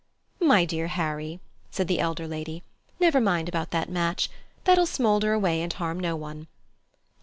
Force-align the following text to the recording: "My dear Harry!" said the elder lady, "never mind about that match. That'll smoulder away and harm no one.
"My 0.39 0.65
dear 0.65 0.87
Harry!" 0.87 1.39
said 1.69 1.87
the 1.87 1.99
elder 1.99 2.27
lady, 2.27 2.63
"never 2.99 3.21
mind 3.21 3.47
about 3.47 3.69
that 3.69 3.87
match. 3.87 4.31
That'll 4.63 4.87
smoulder 4.87 5.31
away 5.33 5.61
and 5.61 5.71
harm 5.71 5.99
no 5.99 6.15
one. 6.15 6.47